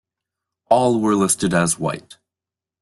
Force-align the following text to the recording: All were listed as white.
All 0.71 0.99
were 0.99 1.13
listed 1.13 1.53
as 1.53 1.77
white. 1.77 2.17